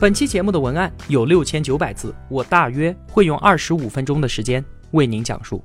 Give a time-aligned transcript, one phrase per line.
[0.00, 5.60] 本期节目的文案有六千九百字，我大约会用二十五分钟的时间为您讲述。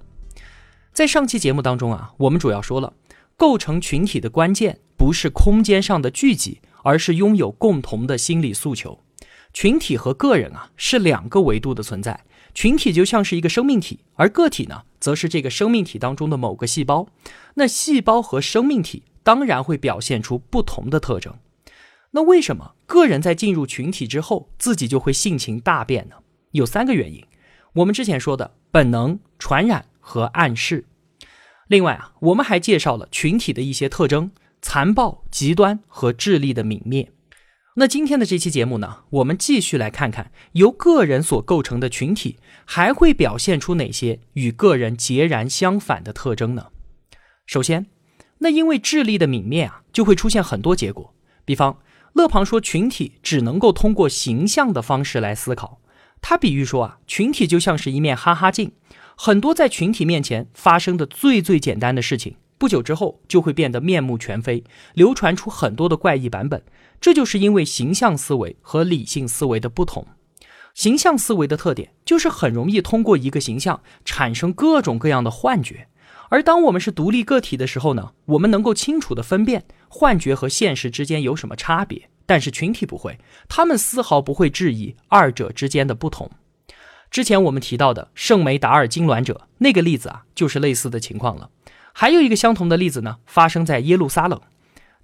[0.91, 2.91] 在上期节目当中啊，我们主要说了，
[3.38, 8.99] 构成群体的关键不是空间上的聚集，而是拥有共同的心理诉求。
[9.54, 17.07] 群体和个人啊是两个维度的存在，群体就像是一个生命体，而个体呢，则是这个生命体当中的某个细胞。
[17.54, 21.35] 那细胞和生命体当然会表现出不同的特征。
[22.16, 26.17] 那为什么个人在进入群体之后，自己就会性情大变呢？
[26.52, 27.26] 有三个原因。
[27.73, 30.85] 我们之前说的本能、传染和暗示。
[31.68, 34.29] 另外啊，我们还介绍了群体的一些特征：
[34.62, 37.12] 残暴、极端和智力的泯灭。
[37.77, 46.68] 那今天的这期节目呢，我们继续来看看由个人所构成的群体还会表现出哪些与个人截然相反的特征呢？
[47.48, 47.87] 首先，
[48.37, 51.80] 那因为智力的泯灭啊，就会出现很多结果，比方。
[52.13, 55.81] 勒庞说，群体只能够通过形象的方式来思考。
[56.21, 58.71] 他比喻说啊，群体就像是一面哈哈镜，
[59.17, 64.63] 很多在群体面前发生的最最简单的事情，不久之后就会变得面目全非，
[64.94, 66.63] 流传出很多的怪异版本。
[67.01, 70.07] 这就是因为形象思维和理性思维的不同。
[70.73, 75.88] 形象思维的特点就是很容易通过一个形象产生各种各样的幻觉。
[76.34, 82.09] 而当我们是独立个体的时候呢，我们能够清楚地分辨幻觉和现实之间有什么差别。
[82.25, 86.31] 但是群体不会，他们丝毫不会质疑二者之间的不同。
[87.12, 91.51] 之前我们提到的圣梅达尔痉挛者那个例子啊，就是类似的情况了。
[91.94, 94.41] 还有一个相同的例子呢，发生在耶路撒冷。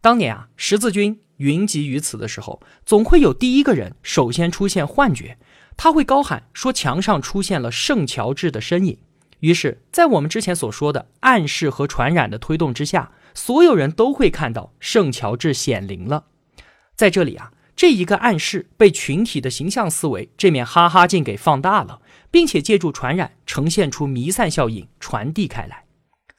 [0.01, 5.37] 当年啊，十字军云集于此的时候，总会有第一个人首先出现幻觉，
[5.77, 8.97] 他会高喊说墙上出现了圣乔治的身影。
[9.39, 16.25] 于是，在我们之前所说的暗示和传染的推动之下，所有人都会看到圣乔治显灵了。
[16.95, 25.85] 在这里啊，这一个暗示被群体的形象思维这面哈哈镜给放大了，并且借助传染呈现出弥散效应，传递开来。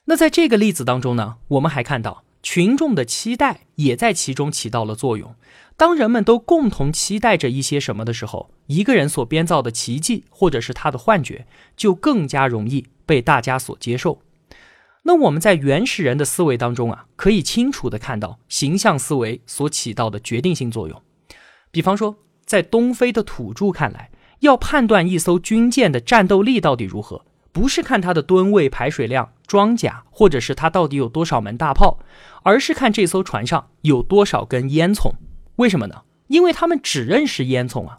[0.04, 5.34] 那在这个例子当中呢，我们还看到群众的期待也在其中起到了作用。
[5.80, 14.20] 当人们都共同期待着一些什么的时候，一个人所编造的奇迹或者是他的幻觉，就更加容易被大家所接受。
[15.04, 21.02] 那我们在原始人的思维当中啊，可以清楚的看到形象思维所起到的决定性作用。
[21.70, 24.10] 比方说，在东非的土著看来，
[24.40, 32.00] 要判断一艘军舰的战斗力到底如何，不是看它的吨位、排水量、装甲，或者是它到底有多少门大炮，
[32.42, 35.12] 而是看这艘船上有多少根烟囱。
[35.60, 36.04] 为什么呢？
[36.28, 37.98] 因为他们只认识烟囱啊！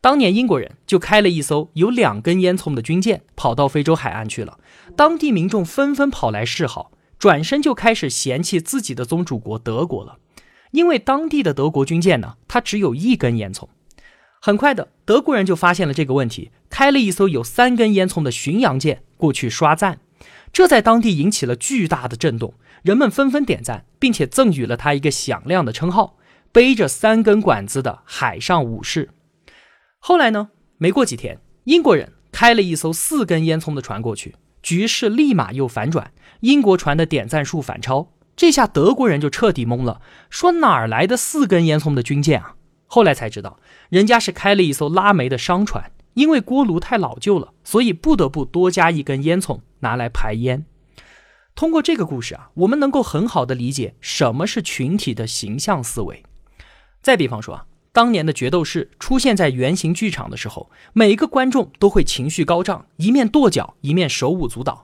[0.00, 4.58] 当年英国人就开了一艘有两根烟囱的军舰，跑到非洲海岸去了。
[4.96, 10.18] 当地民众纷纷跑来示好，转身就开始嫌弃自己的宗主国德国了。
[10.72, 13.68] 因为当地的德国军舰呢，它只有一根烟囱。
[14.40, 20.00] 很快的，德国人就发现了这个问题，开了一艘有三根烟囱的巡洋舰过去刷赞，
[20.52, 26.16] 这在当地引起了巨大的震动，人们纷纷点赞，并且赠予了他一个响亮的称号。
[26.52, 29.10] 背着三根管子的海上武士。
[29.98, 30.50] 后来呢？
[30.78, 36.12] 没过几天，英国人开了一艘四根烟囱的船过去，局势立马又反转。
[36.40, 40.00] 英国船的点赞数反超，这下德国人就彻底懵了，
[40.30, 42.54] 说哪儿来的四根烟囱的军舰啊？
[42.86, 43.58] 后来才知道，
[43.90, 50.64] 人家是开了一艘拉煤的商船，因为锅炉太老旧了，所以不得不多加一根烟囱拿来排烟。
[51.56, 56.22] 通过这个故事啊，我们能够很好的理解什么是群体的形象思维。
[57.08, 64.82] 再比方说啊，当年的决斗士出现在圆形剧场的时候，每一个观众都会情绪高涨，一面跺脚，一面手舞足蹈。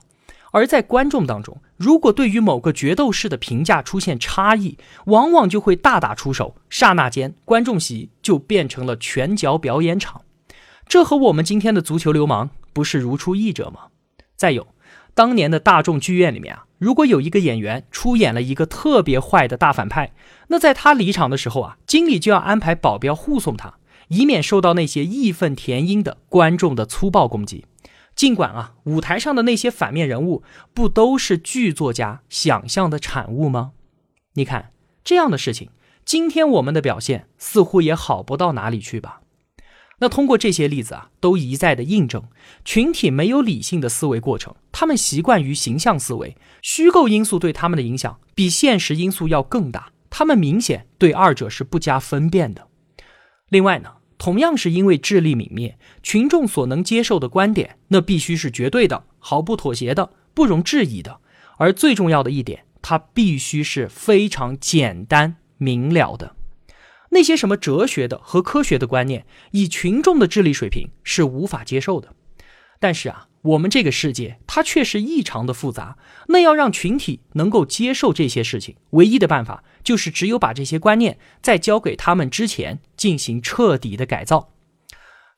[0.49, 10.23] 而在观众当中，如果对于某个决斗士的评价出现差异，往往就会大打出手，刹那间观众席就变成了拳脚表演场。
[10.87, 13.81] 这和我们今天的足球流氓不是如出一辙吗？
[14.35, 14.65] 再有。
[15.15, 20.13] 当年的大众剧院里面啊，如果有一个演员出演了一个特别坏的大反派，
[20.49, 23.75] 那在他离场的时候啊，经理就要安排保镖护送他，
[24.09, 27.65] 以免受到那些义愤填膺的观众的粗暴攻击。
[28.13, 33.71] 尽管啊，舞台上的那些反面人物不都是剧作家想象的产物吗？
[34.33, 34.71] 你看
[35.03, 35.69] 这样的事情，
[36.03, 39.21] 今天我们的表现似乎也好不到哪里去吧。
[39.99, 42.23] 那通过这些例子啊，都一再的印证，
[42.65, 52.67] 群体没有理性的思维过程，他们习惯于形象思维，虚构因素对他们的影响比现实因素要更大，他们明显对二者是不加分辨的。
[53.49, 61.19] 另外呢，同样是因为智力泯灭，群众所能接受的观点，那必须是绝对的、毫不妥协的、不容置疑的，
[61.57, 66.35] 而最重要的一点，它必须是非常简单明了的。
[67.15, 72.13] 那些什么哲学的和科学的观念，以群众的智力水平是无法接受的。
[72.77, 75.97] 但是啊，我们这个世界它却是异常的复杂。
[76.27, 84.51] 那要让群体能够接受这些事情，唯一的办法就是只有把这些观念在交给他们之前进行彻底的改造。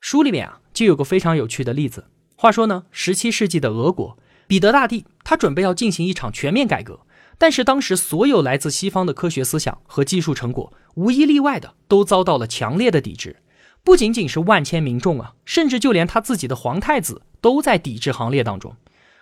[0.00, 2.08] 书里面啊，就有个非常有趣的例子。
[2.34, 7.00] 话说呢，十七世纪的俄国，彼得大帝他准备要进行一场全面改革。
[7.38, 13.36] 但是当时所有来自西方的科学思想和技术成果，无一例外的都遭到了强烈的抵制。
[13.84, 18.76] 不仅仅是万千民众啊，甚至就连他自己的皇太子都在抵制行列当中。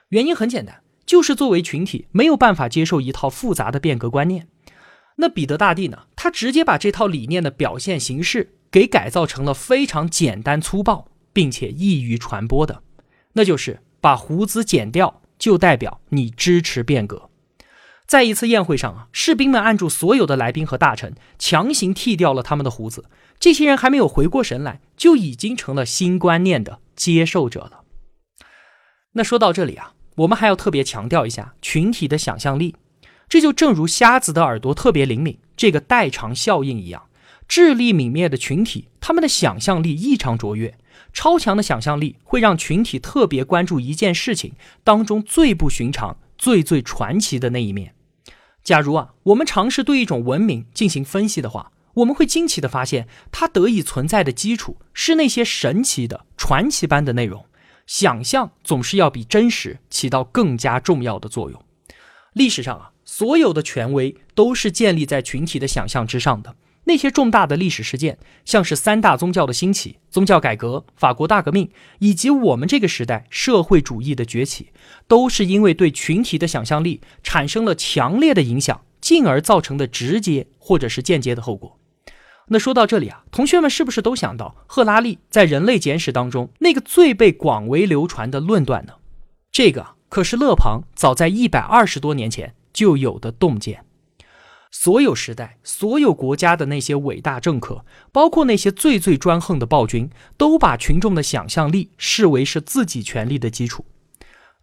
[0.08, 4.48] 原因很简单，就是作为群体没有办法接受一套复杂的变革观念。
[5.16, 6.04] 那彼得大帝呢？
[6.16, 12.82] 他直接把这套理念的表现形式给改造成了非常简单粗暴，并且易于传播的，
[13.34, 17.30] 那就是把胡子剪掉，就代表你支持变革。
[18.06, 23.06] 在一次宴会上啊，士兵们按住所有的来宾和大臣，强行剃掉了他们的胡子。
[23.40, 27.80] 这些人还没有回过神来，就已经成了新观念的接受者了。
[29.12, 32.76] 那说到这里啊，我们还要特别强调一下群体的想象力。
[33.28, 37.08] 这就正如瞎子的耳朵特别灵敏这个代偿效应一样，
[37.48, 40.78] 智力泯灭的群体，他们的想象力异常卓越。
[41.12, 44.52] 超强的想象力会让群体特别关注一件事情
[44.84, 47.95] 当中最不寻常、最最传奇的那一面。
[48.66, 57.46] 假如啊，我们尝试对一种文明进行分析的话，我们会惊奇地发现，它得以存在的基础是那些神奇的、传奇般的内容。
[57.86, 61.64] 想象总是要比真实起到更加重要的作用。
[62.32, 66.56] 历史上啊，所有的权威都是建立在群体的想象之上的。
[66.88, 71.68] 那些重大的历史事件，像是三大宗教的兴起、宗教改革、法国大革命，
[71.98, 74.70] 以及我们这个时代社会主义的崛起，
[75.08, 81.76] 都是因为对群体的想象力产生了强烈的影响，进而造成的直接或者是间接的后果。
[82.48, 88.92] 那说到这里啊，同学们是不是都想到赫拉利在《人类简史》当中那个最被广为流传的论断呢？
[89.50, 93.84] 这个可是勒庞早在一百二十多年前就有的洞见。
[94.78, 103.86] 所有时代、所有国家的那些伟大政客，包括那些最最专横的暴君，都把群众的想象力视为是自己权力的基础。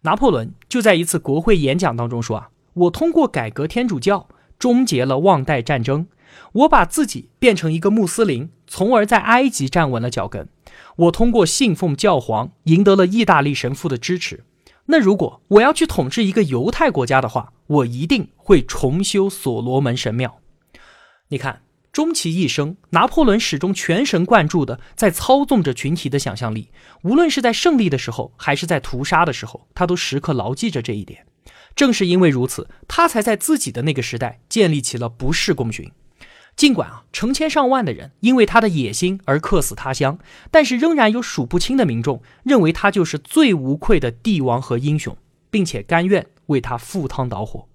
[0.02, 6.06] 拿破仑就在一次国会演讲当中说：“啊，我通过改革天主教，终结了旺代战争；
[6.52, 10.46] 我把自己变成一个穆斯林，从而在埃及站稳了脚跟；
[10.96, 14.44] 我通过信奉教皇，赢得了意大利神父的支持。”
[14.86, 20.40] 那如果我要去统治一个犹太国家的话，我一定会重修所罗门神庙。
[21.28, 26.70] 你看，终其一生，拿破仑始终全神贯注的在操纵着群体的想象力，
[27.02, 31.26] 无论是在胜利的时候，还是在屠杀的时候，他都时刻牢记着这一点。
[31.74, 35.90] 正是因为如此，他才在自己的那个时代建立起了不世公勋。
[36.56, 40.18] 尽管啊，成千上万的人因为他的野心而客死他乡，
[40.50, 45.16] 但是仍然有数不清的民众认为他就是最无愧的帝王和英雄，
[45.50, 47.66] 并且甘愿为他赴汤蹈火。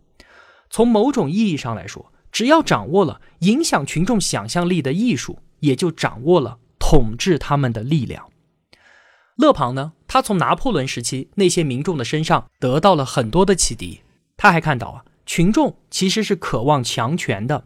[0.69, 8.29] 从某种意义上来说，只要掌握了影响群众想象力的艺术，也就掌握了统治他们的力量。
[9.36, 14.01] 勒庞呢，他从拿破仑时期那些民众的身上得到了很多的启迪。
[14.38, 17.65] 他还看到啊，群众其实是渴望强权的。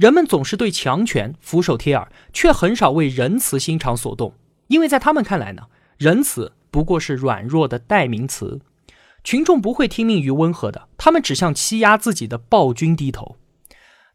[0.00, 4.32] 人们总是对强权俯首帖耳，却很少为仁慈心肠所动，
[4.68, 5.64] 因为在他们看来呢，
[5.98, 8.62] 仁慈不过是软弱的代名词。
[9.22, 13.36] 群众不会听命于温和的，他们只向欺压自己的暴君低头。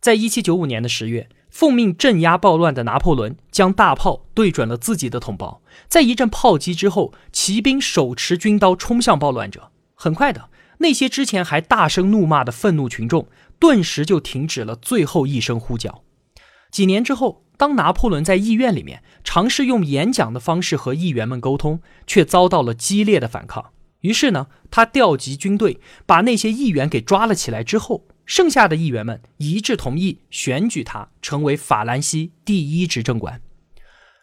[0.01, 9.70] 在一七九五年的十月，奉命镇压暴乱的拿破仑将大炮对准了自己的同胞，在一阵炮击之后，骑兵手持军刀冲向暴乱者。
[9.94, 10.50] 很快的，
[10.80, 13.27] 那些之前还大声怒骂的愤怒群众。
[13.60, 16.04] 顿时就停止了最后一声呼叫。
[16.72, 23.72] 几年之后，当拿破仑在议院里面尝试用演讲的方式和议员们沟通，却遭到了激烈的反抗。
[24.02, 27.64] 于是呢，他调集军队，把那些议员给抓了起来。
[27.64, 33.42] 之后，剩下的议员们一致同意选举他成为法兰西第一执政官。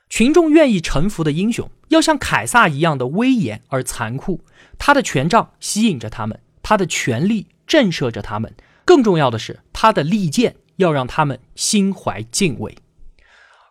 [0.09, 4.45] 群众愿意臣服的英雄，要像凯撒一样的威严而残酷。
[4.79, 8.55] 他的权杖吸引着他们，他的权力震慑着他们。
[8.85, 12.77] 更重要的是，他的利剑要让他们心怀敬畏。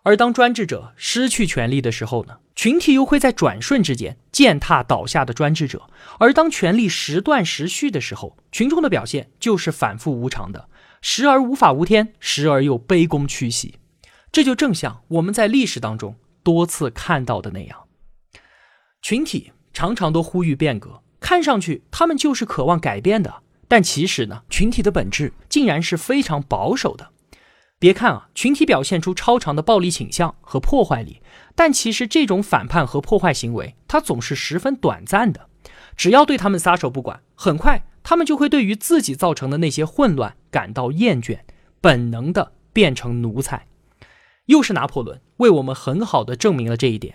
[0.04, 5.78] 而当专制者失去权力的时候呢，群体又会在转瞬之间践踏倒下的专制者；
[6.18, 10.68] 而当权力时断时续的时候，群众的表现就是反复无常的，
[11.00, 13.76] 时而无法无天，时而又卑躬屈膝。
[14.32, 17.84] 这就正像我们在历史当中多次看到的那样，
[19.02, 27.08] 群体常常都呼吁变革，看上去他们就是渴望改变的，但其实呢，群体的本质竟然是非常保守的。
[27.78, 31.22] 别看啊，群体表现出超常的暴力倾向和破坏力，
[31.54, 35.48] 但其实这种反叛和破坏行为，它总是十分短暂的。
[35.96, 41.38] 只要对他们撒手不管，很快他们就会对于自己造成的那些混乱感到厌倦，
[41.80, 43.66] 本能的变成奴才。
[44.48, 47.14] 又是拿破仑为我们很好的证明了这一点。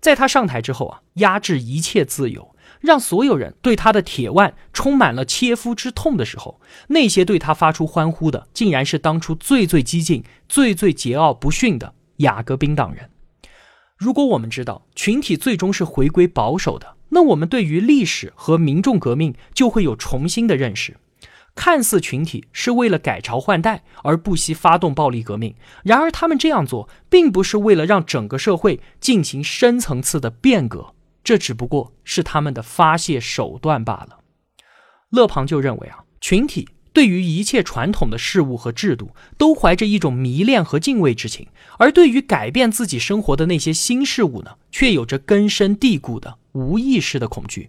[0.00, 2.54] 在他上台之后啊，压制一切自由。
[2.80, 13.10] 让所有人对他的铁腕充满了切肤之痛的时候，那些对他发出欢呼的，竟然是当初最最激进、最最桀骜不驯的雅各宾党人。
[13.96, 20.96] 如果我们知道群体最终是回归保守的，那我们对于历史和民众革命就会有重新的认识。
[21.56, 30.94] 看似群体是为了改朝换代而不惜发动暴力革命，然而他们这样做并不是为了让整个社会进行深层次的变革。
[31.28, 34.20] 这只不过是他们的发泄手段罢了。
[35.10, 47.68] 勒庞就认为啊，群体对于一切传统的事物和制度都怀着一种迷恋和敬畏之情，而对于改变自己生活的那些新事物呢，却有着根深蒂固的无意识的恐惧。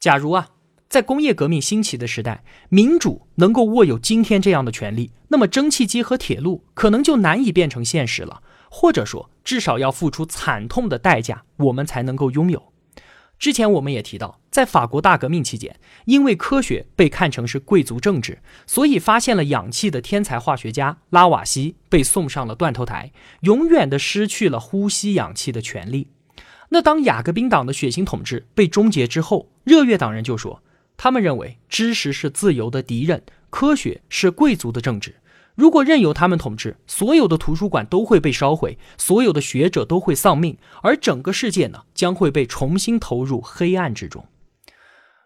[0.00, 0.48] 假如啊，
[0.88, 12.67] 在工业革命兴起的时代，民主能够握有今天这样的权利，那么蒸汽机和铁路可能就难以变成现实了，或者说，至少要付出惨痛的代价，我们才能够拥有。
[13.38, 26.08] 之前我们也提到，在法国大革命期间，因为科学被看成是贵族政治，所以发现了氧气的天才化学家拉瓦锡被送上了断头台，永远的失去了呼吸氧气的权利。
[26.70, 30.62] 那当雅各宾党的血腥统治被终结之后，热月党人就说，
[30.96, 35.14] 他们认为知识是自由的敌人，科学是贵族的政治。
[35.58, 44.24] 如果任由他们统治，所有的图书馆都会被烧毁，所有的学者都会丧命，而整个世界呢，将会被重新投入黑暗之中。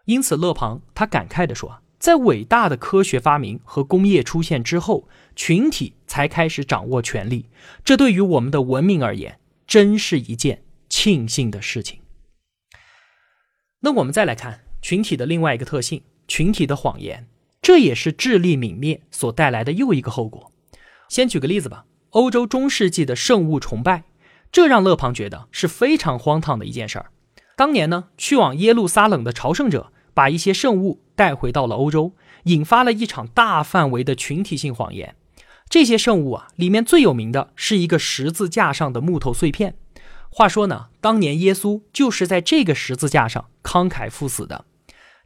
[0.05, 7.45] 因此，勒庞他感慨地说：“在伟大的科学发明和工业出现之后，群体才开始掌握权力，
[7.85, 11.99] 这对于我们的文明而言，真是一件庆幸的事情。”
[13.81, 17.27] 那我们再来看群体的另外一个特性：群体的谎言。
[17.63, 20.51] 这也是智力泯灭所带来的又一个后果。
[21.07, 24.03] 先举个例子吧，欧洲中世纪的圣物崇拜，
[24.51, 27.09] 这让勒庞觉得是非常荒唐的一件事儿。
[27.55, 35.15] 当年呢，去往耶路撒冷的朝圣者把一些圣物带回到了欧洲，引发了一场大范围的群体性谎言。
[35.69, 39.75] 这些圣物啊，里面最有名的是一个十字架上的木头碎片。
[40.29, 44.65] 话说呢，当年耶稣就是在这个十字架上慷慨赴死的。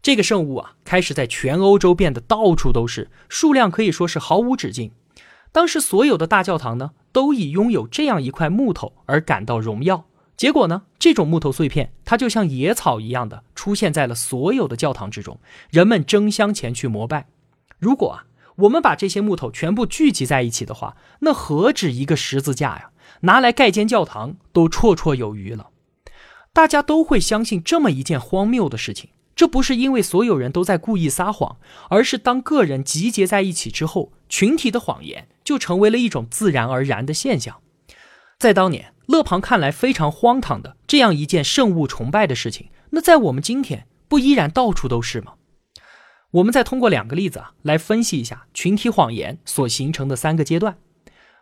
[0.01, 4.91] 这个圣物啊，开始在全欧洲变得到处都是，数量可以说是毫无止境。
[5.51, 10.05] 当时所有的大教堂呢，都以拥有这样一块木头而感到荣耀。
[10.37, 15.39] 结果呢，这种木头碎片，它就像野草一样的出现在了所有的教堂之中，
[15.71, 17.27] 人们争相前去膜拜。
[17.79, 18.25] 如果啊，
[18.57, 22.91] 我们把这些木头全部聚集在一起的话，那何止一个十字架呀？
[23.21, 25.69] 拿来盖间教堂都绰绰有余了。
[26.53, 29.09] 大家都会相信这么一件荒谬的事情。
[29.37, 31.57] 这不是因为所有人都在故意撒谎，
[31.91, 37.61] 而是当个人集结在一起之后，群体的谎言就成为了一种自然而然的现象。
[38.39, 45.33] 在当年，勒庞看来非常荒唐的这样一件圣物崇拜的事情，那在我们今天不依然到处都是吗？
[46.31, 50.79] 我们再通过两个例子啊，来分析一下群体谎言所形成的三个阶段。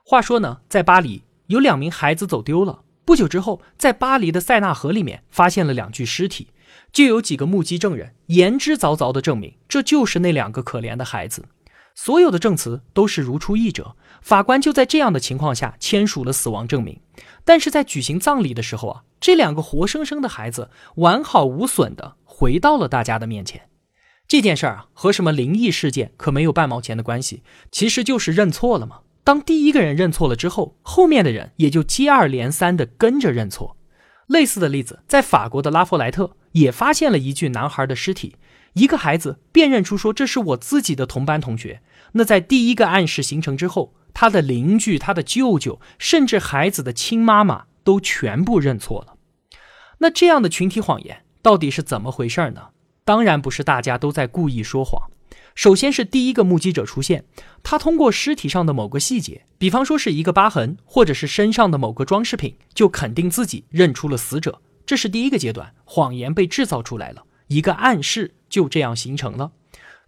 [0.04, 6.50] 话说呢，在巴黎有两名孩子走丢了，不久之后，在巴黎的塞纳河里面发现了两具尸体。
[6.92, 11.46] 就有几个目击证人言之凿凿地证明，这就是那两个可怜的孩子。
[11.94, 13.96] 所有的证词都是如出一辙。
[14.22, 17.00] 法官就在这样的情况下签署了死亡证明。
[17.46, 23.70] 但是在举行葬礼的时候啊，这两个活生生的孩子完好无损地回到了大家的面前。
[24.28, 29.02] 这件事儿啊，和什么灵异事件可没有半毛钱的关系，其实就是认错了嘛。
[29.24, 33.78] 当第一个人认错了之后，后面的人也就接二连三地跟着认错。
[34.28, 38.36] 类似的例子，在法国的拉佛莱特也发现了一具男孩的尸体。
[38.74, 41.82] 一个孩子辨认出说这是我自己的同班同学。
[42.14, 49.16] 那在第一个暗示形成之后，他的邻居、他的舅舅，甚至孩子的亲妈妈都全部认错了。
[50.00, 52.70] 那这样的群体谎言到底是怎么回事呢？
[53.04, 55.10] 当然不是大家都在故意说谎。
[55.54, 57.24] 首先是第一个目击者出现，
[57.64, 64.62] 他通过尸体上的某个细节，比方说是一个疤痕，或者是身上的某个装饰品，就肯定自己认出了死者。
[64.86, 69.52] 这是第一个阶段，谎言被制造出来了，一个暗示就这样形成了。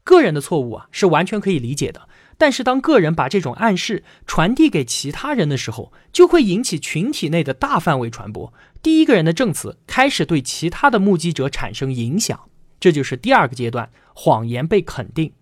[0.03, 2.07] 个人的错误啊，是完全可以理解的。
[2.39, 8.53] 但是，当个人把这种暗示传递给其他人的时候，就会引起群体内的大范围传播。
[8.83, 12.47] 第一个人的证词开始对其他的目击者产生影响，
[12.79, 15.33] 这就是第二个阶段，谎言被肯定，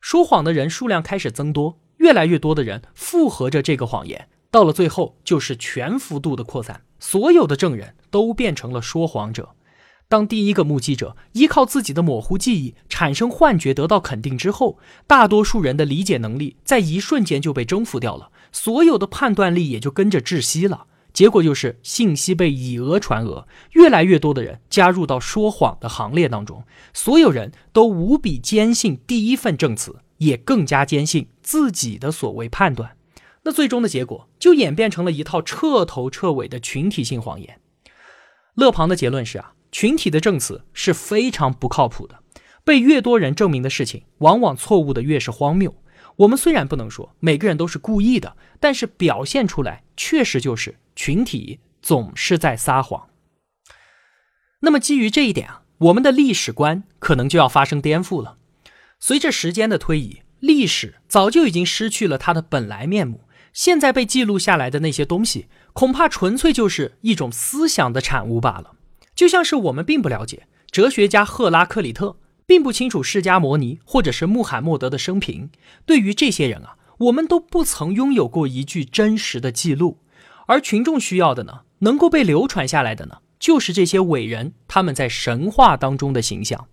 [0.00, 9.56] 说谎的人数量开始增多，越来越多的人附和着这个谎言，到了最后就是全幅度的扩散，所有的证人都变成了说谎者。
[10.08, 20.86] 当第一个目击者依靠自己的模糊记忆产生幻觉得到肯定之后，大多数人的理解能力在一瞬间就被征服掉了，所有的判断力也就跟着窒息了。
[21.12, 26.62] 结果就是信息被以讹传讹，越来越多的人加入到说谎的行列当中，
[26.94, 32.92] 所有人都无比坚信第一份证词，也更加坚信自己的所谓判断。
[33.44, 37.60] 那最终的结果就演变成了一套彻头彻尾的群体性谎言。
[38.54, 39.54] 勒庞的结论是啊。
[39.74, 42.18] 群体的证词是非常不靠谱的，
[42.62, 45.74] 被越多人证明的事情，往往错误的越是荒谬。
[46.16, 53.08] 我们虽然不能说每个人都是故意的，但是表现出来确实就是群体总是在撒谎。
[54.60, 58.36] 那么基于这一点啊，我们的历史观可能就要发生颠覆了。
[59.00, 63.22] 随着时间的推移，历史早就已经失去了它的本来面目，
[63.52, 68.72] 现在被记录下来的那些东西，恐怕纯粹就是一种思想的产物罢了。
[69.14, 72.16] 就像是我们并不了解哲学家赫拉克里特，
[72.46, 75.50] 并不清楚释迦摩尼或者是穆罕默德的生平。
[75.84, 79.98] 对于这些人啊，我们都不曾拥有过一句真实的记录。
[80.46, 86.66] 而群众需要的呢，能够被流传下来的呢，就是这些伟人他们在神话当中的形象。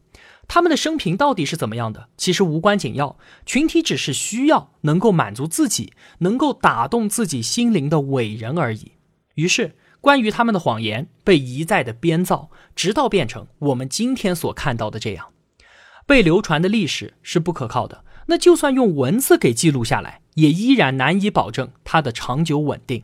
[0.50, 3.18] 他们的生平到底是怎么样的，其实无关紧要。
[3.46, 8.92] 群体只是需要能够满足自己、能够打动自己心灵的伟人而已。
[9.36, 9.78] 于是。
[10.02, 15.34] 关于他们的谎言被一再的编造，直到变成我们今天所看到的这样。
[16.08, 23.04] 被流传的历史是不可靠的，那就算用文字给记录下来，也依然难以保证它的长久稳定。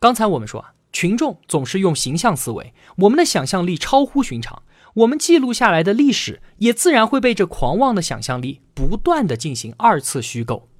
[0.00, 4.64] 刚才我们说啊，群众总是用形象思维，我们的想象力超乎寻常，
[4.96, 10.70] 我们记录下来的历史也自然会被这狂妄的想象力不断的进行二次虚构，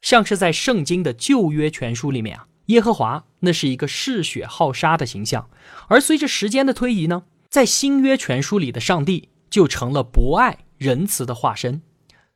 [0.00, 2.46] 像是在圣经的旧约全书里面啊。
[2.66, 5.50] 耶和华那是一个嗜血好杀的形象，
[5.88, 11.82] 而随着时间的推移呢，在新约全书里的上帝就成了博爱仁慈的化身。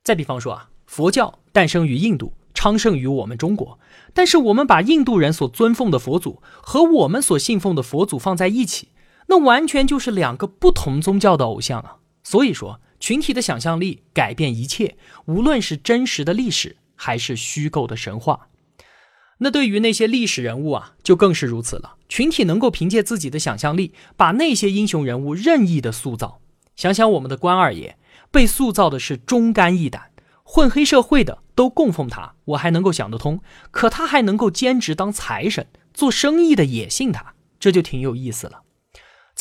[0.05, 3.79] 再比方说啊，佛教诞生于印度，昌盛于我们中国，
[4.13, 8.89] 但是我们把印度人所尊奉的佛祖和我们所信奉的佛祖放在一起，
[9.29, 11.97] 那完全就是两个不同宗教的偶像啊。
[12.23, 18.49] 所以说，群体的想象力改变一切，无论是真实的历史还是虚构的神话。
[19.39, 21.97] 那对于那些历史人物啊，就更是如此了。
[22.09, 26.41] 群体能够凭借自己的想象力，把那些英雄人物任意的塑造。
[26.77, 27.99] 想想我们的关二爷，
[28.31, 30.11] 被塑造的是忠肝义胆，
[30.45, 33.41] 混黑社会的都供奉他，我还能够想得通。
[33.73, 38.62] 可他还能够兼职当财神，做生意的也信他，这就挺有意思了。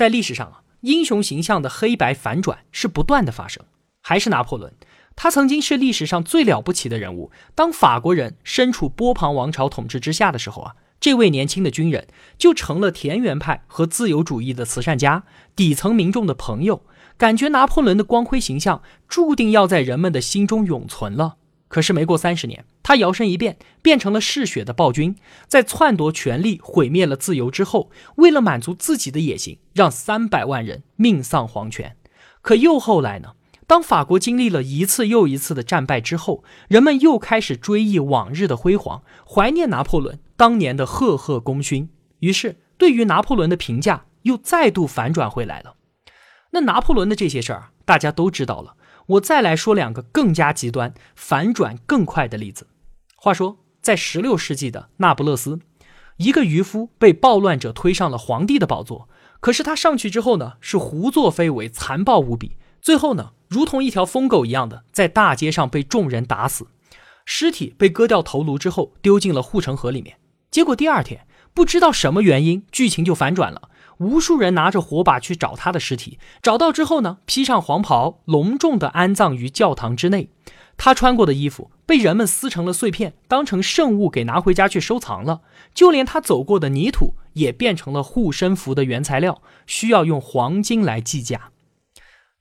[0.01, 3.63] 在历史上啊，英雄形象的黑白反转是不断的发生。
[4.01, 4.73] 还是拿破仑。
[5.15, 7.29] 他曾经是历史上最了不起的人物。
[7.53, 15.21] 当法国人身处波旁王朝统治之下的时候啊，这位年轻的军人就成了田园派和自由主义的慈善家，
[15.55, 16.81] 底层民众的朋友。
[17.15, 21.35] 感觉拿破仑的光辉形象注定要在人们的心中永存了。
[21.71, 25.15] 可是没过三十年，他摇身一变，变成了嗜血的暴君，
[25.47, 31.95] 在篡夺权力、毁灭了自由之后，为了满足自己的野心，让三百万人命丧黄泉。
[32.41, 33.35] 可又后来呢？
[33.67, 41.89] 当法国经历了一次又一次的战败之后，人们又开始追忆往日的辉煌，怀念拿破仑当年的赫赫功勋。
[42.19, 45.75] 于是，对于拿破仑的评价又再度反转回来了。
[46.51, 48.75] 那拿破仑的这些事儿，大家都知道了。
[49.07, 52.67] 我再来说两个更加极端、反转更快的例子。
[53.15, 55.59] 话说，在16世纪的那不勒斯，
[56.17, 59.09] 一个渔夫被暴乱者推上了皇帝的宝座，
[59.39, 62.57] 可是他上去之后呢，是胡作非为，残暴无比。
[62.81, 66.67] 最后呢，如同一条疯狗一样的在大街上被众人打死，
[67.25, 70.17] 尸体被割掉头颅之后丢进了护城河里面。
[70.49, 73.69] 结果第二天，不知道什么原因，剧情就反转了。
[74.01, 80.29] 无数人拿着火把去找他的尸体，找到之后呢，披上黄袍，隆重的安葬于教堂之内。
[80.75, 85.41] 他穿过的衣服被人们撕成了碎片，当成圣物给拿回家去收藏了。
[85.75, 91.51] 就连他走过的泥土也变成了护身符的原材料，需要用黄金来计价。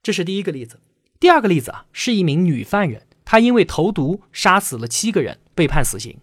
[0.03, 0.81] 这是第一个例子，
[1.19, 6.17] 第二个例子啊，是一名女犯人，她因为投毒杀死了七个人，被判死刑。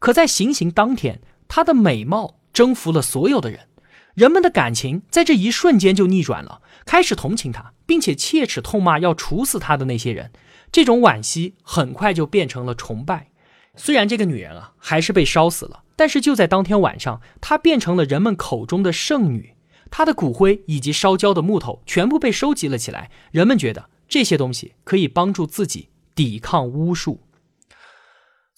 [0.00, 3.68] 可在行刑当天，她的美貌征服了所有的人，
[4.14, 10.30] 人们的感情在这一瞬间就逆转了，开始同情他，并且切齿痛骂要处死他的那些人。
[10.70, 13.28] 这种惋惜很快就变成了崇拜。
[13.74, 19.54] 虽然这个女人啊还是被烧死了，但是就在当天晚上，她变成了人们口中的圣女。
[19.90, 27.20] 她的骨灰以及烧焦的木头全部被收集了起来，人们觉得这些东西可以帮助自己抵抗巫术。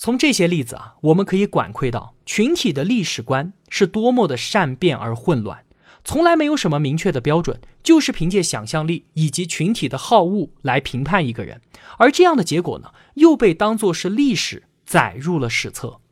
[0.05, 5.64] 从这些例子啊，我们可以管窥到群体的历史观是多么的善变而混乱，
[6.05, 11.62] 从来没有什么明确的标准，就是凭借想象力以及群体的好恶来评判一个人，
[11.97, 14.64] 而这样的结果呢，又被当作是历史。
[14.85, 16.03] 载入了史册。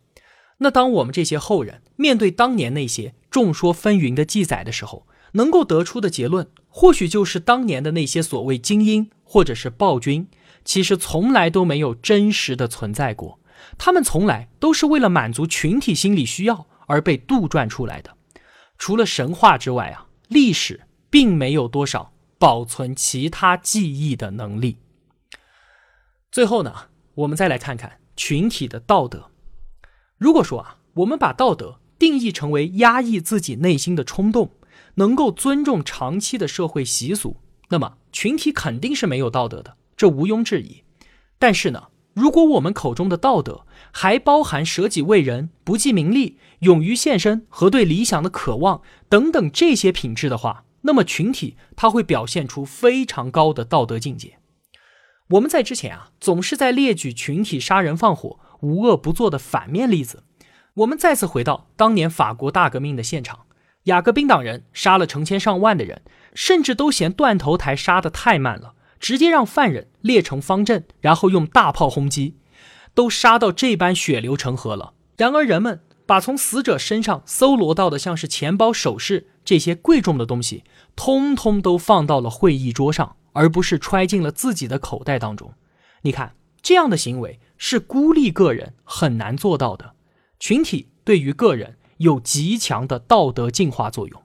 [0.57, 10.27] 那当我们这些后人面对当年那些众说纷纭的记载的时候，能够得出的结论，或许就是当年的那些所谓精英或者是暴君，
[10.65, 13.39] 其实从来都没有真实的存在过。
[13.79, 18.17] 他们从来都是为了满足群体心理需要而被杜撰出来的。
[18.79, 24.79] 除了神话之外啊，历史并没有多少保存其他记忆的能力。
[26.31, 26.75] 最后呢，
[27.15, 27.99] 我们再来看看。
[28.15, 29.31] 群体的道德，
[30.19, 34.53] 如果说啊，我们把道德定义成为压抑自己内心的冲动，
[34.97, 37.39] 能够尊重长期的社会习俗，
[37.71, 40.85] 那么群体肯定是没有道德的，这毋庸置疑。
[41.39, 54.39] 但是呢，如果我们口中的道德还包含舍己为人、不计名利、勇于献身和对理想的渴望等等这些品质的话，那么群体它会表现出非常高的道德境界。
[55.31, 60.25] 我们在之前啊，总是在列举群体杀人放火、无恶不作的反面例子。
[60.75, 63.47] 我们再次回到当年法国大革命的现场，
[63.85, 66.03] 雅各宾党人杀了成千上万的人，
[66.35, 72.37] 甚至都嫌断头台杀得太慢了，直接让犯人列成方阵，然后用大炮轰击，
[72.95, 74.95] 都杀到这般血流成河了。
[75.19, 80.65] 然而人们把从死者身上搜罗到的像是钱包、首饰这些贵重的东西，
[80.97, 83.17] 通通都放到了会议桌上。
[83.35, 85.55] 而不是揣进了自己的口袋当中。
[86.03, 89.95] 你看，这样的行为是孤立个人很难做到的。
[90.39, 94.23] 群体对于个人有极强的道德净化作用。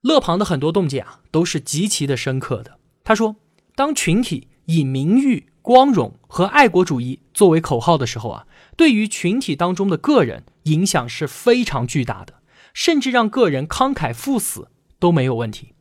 [0.00, 2.78] 勒庞的很多洞见啊，都是极其的深刻的。
[3.04, 3.36] 他说，
[3.76, 12.34] 当群体以名誉、光荣和爱国主义作为口号的时候啊，对于群体当中的个人影响是非常巨大的，
[12.72, 14.68] 甚至让个人慷慨赴死
[15.00, 15.72] 都没有问题。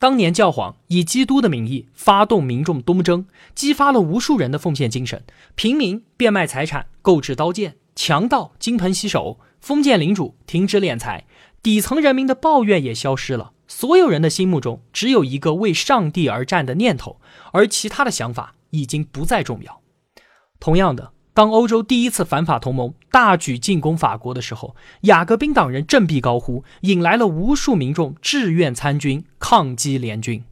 [0.00, 5.22] 当年教皇以基督的名义发动民众东征，激发了无数人的奉献精神。
[5.54, 11.24] 平民变卖财产购置刀剑，强盗金盆洗手，封建领主停止敛财，
[11.62, 13.52] 底层人民的抱怨也消失了。
[13.74, 17.18] 所有人的心目中只有一个为上帝而战的念头，
[17.52, 19.80] 而其他的想法已经不再重要。
[20.60, 21.12] 同样的。
[21.34, 30.44] 当欧洲第一次反法同盟大举进攻法国的时候，雅各宾党人振臂高呼，引来了无数民众志愿参军抗击联军。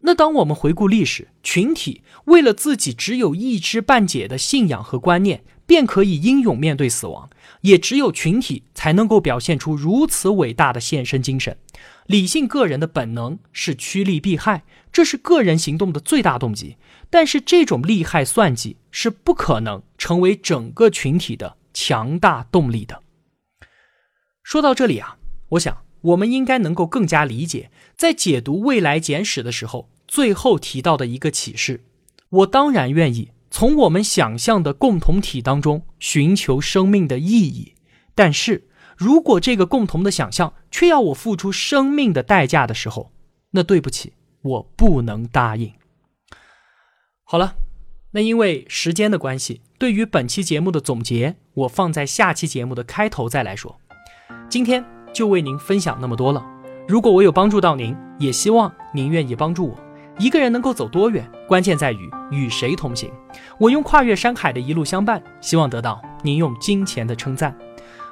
[0.00, 7.30] 那当我们回顾历史，群体为了自己只有一知半解的信仰和观念，便可以英勇面对死亡，
[7.62, 11.56] 也只有群体才能够表现出如此伟大的献身精神。
[12.08, 16.76] 理性个人的本能是趋利避害，这是个人行动的最大动机。
[17.10, 23.02] 但是这种利害算计是不可能成为整个群体的强大动力的。
[24.42, 25.18] 说到这里啊，
[25.50, 31.84] 我想我们应该能够更加理解，在解读未来简史的时候，最后提到的一个启示。
[32.30, 37.74] 我当然愿意从我们想象的共同体当中寻求生命的意义，
[38.14, 38.67] 但是
[38.98, 43.12] 如果这个共同的想象却要我付出生命的代价的时候，
[43.52, 45.72] 那对不起，我不能答应。
[47.22, 47.54] 好了，
[48.10, 53.78] 那因为时间的关系，对于本期节目的总结，我放在下期节目的开头再来说。
[54.48, 54.84] 今天
[55.14, 56.44] 就为您分享那么多了。
[56.88, 59.78] 如果我有帮助到您，也希望您愿意帮助我。
[60.18, 63.08] 一个人能够走多远，关键在于与谁同行。
[63.60, 67.56] 我用跨越山海的一路相伴，希望得到您用金钱的称赞。